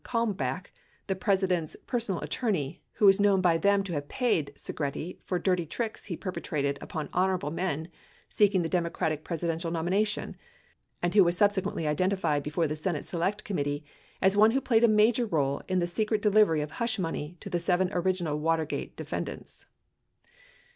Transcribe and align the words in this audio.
Kalmbarh, 0.03 0.65
the 1.05 1.15
President's 1.15 1.77
per 1.85 1.99
sonal 1.99 2.23
attorney, 2.23 2.81
who 2.93 3.05
was 3.05 3.19
known 3.19 3.39
by 3.39 3.59
them 3.59 3.83
to 3.83 3.93
have 3.93 4.09
paid 4.09 4.51
Segretti 4.55 5.19
for 5.25 5.37
dirty 5.37 5.63
tricks 5.67 6.05
he 6.05 6.17
perpetrated 6.17 6.79
upon 6.81 7.07
honorable 7.13 7.51
men 7.51 7.87
seeking 8.27 8.63
the 8.63 8.67
Demo 8.67 8.89
cratic 8.89 9.23
Presidential 9.23 9.69
nomination, 9.69 10.35
and 11.03 11.13
who 11.13 11.23
was 11.23 11.37
subsequently 11.37 11.85
identified 11.85 12.41
before 12.41 12.65
the 12.65 12.75
Senate 12.75 13.05
Select 13.05 13.43
Committee 13.43 13.85
as 14.23 14.35
one 14.35 14.49
who 14.49 14.59
played 14.59 14.83
a 14.83 14.87
major 14.87 15.27
role 15.27 15.61
in 15.67 15.77
the 15.77 15.85
secret 15.85 16.23
delivery 16.23 16.61
of 16.63 16.71
hush 16.71 16.97
money 16.97 17.37
to 17.39 17.47
the 17.47 17.59
seven 17.59 17.89
original 17.93 18.39
Watergate 18.39 18.95
defendants. 18.97 19.67